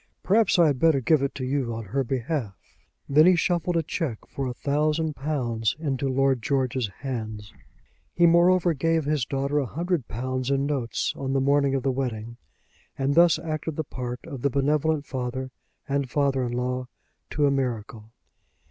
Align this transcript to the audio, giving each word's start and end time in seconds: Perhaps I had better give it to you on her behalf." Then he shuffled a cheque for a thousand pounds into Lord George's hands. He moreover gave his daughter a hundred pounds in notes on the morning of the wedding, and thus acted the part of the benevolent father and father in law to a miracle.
Perhaps 0.23 0.57
I 0.57 0.65
had 0.65 0.79
better 0.79 0.99
give 0.99 1.21
it 1.21 1.35
to 1.35 1.45
you 1.45 1.75
on 1.75 1.83
her 1.85 2.03
behalf." 2.03 2.57
Then 3.07 3.27
he 3.27 3.35
shuffled 3.35 3.77
a 3.77 3.83
cheque 3.83 4.25
for 4.27 4.47
a 4.47 4.53
thousand 4.55 5.15
pounds 5.15 5.75
into 5.77 6.09
Lord 6.09 6.41
George's 6.41 6.87
hands. 7.01 7.53
He 8.15 8.25
moreover 8.25 8.73
gave 8.73 9.05
his 9.05 9.25
daughter 9.25 9.59
a 9.59 9.67
hundred 9.67 10.07
pounds 10.07 10.49
in 10.49 10.65
notes 10.65 11.13
on 11.15 11.33
the 11.33 11.39
morning 11.39 11.75
of 11.75 11.83
the 11.83 11.91
wedding, 11.91 12.37
and 12.97 13.13
thus 13.13 13.37
acted 13.37 13.75
the 13.75 13.83
part 13.83 14.21
of 14.25 14.41
the 14.41 14.49
benevolent 14.49 15.05
father 15.05 15.51
and 15.87 16.09
father 16.09 16.43
in 16.45 16.53
law 16.53 16.87
to 17.29 17.45
a 17.45 17.51
miracle. 17.51 18.09